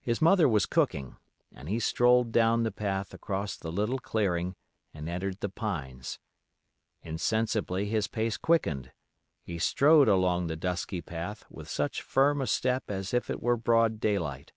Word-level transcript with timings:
His 0.00 0.22
mother 0.22 0.48
was 0.48 0.64
cooking, 0.64 1.18
and 1.52 1.68
he 1.68 1.78
strolled 1.80 2.32
down 2.32 2.62
the 2.62 2.72
path 2.72 3.12
across 3.12 3.58
the 3.58 3.70
little 3.70 3.98
clearing 3.98 4.56
and 4.94 5.06
entered 5.06 5.40
the 5.40 5.50
pines. 5.50 6.18
Insensibly 7.02 7.84
his 7.84 8.08
pace 8.08 8.38
quickened—he 8.38 9.58
strode 9.58 10.08
along 10.08 10.46
the 10.46 10.56
dusky 10.56 11.02
path 11.02 11.44
with 11.50 11.78
as 11.78 11.96
firm 11.98 12.40
a 12.40 12.46
step 12.46 12.84
as 12.90 13.12
if 13.12 13.28
it 13.28 13.42
were 13.42 13.58
broad 13.58 14.00
daylight. 14.00 14.54